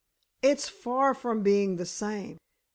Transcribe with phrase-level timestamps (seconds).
[0.41, 2.39] "It's far from being the same.